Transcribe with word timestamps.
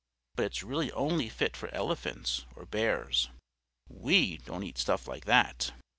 But 0.35 0.45
it's 0.47 0.63
really 0.63 0.91
only 0.93 1.29
fit 1.29 1.55
for 1.55 1.69
elephants 1.71 2.47
or 2.55 2.65
bears; 2.65 3.29
we 3.87 4.37
don't 4.37 4.63
eat 4.63 4.79
stuff 4.79 5.07
like 5.07 5.25
that. 5.25 5.73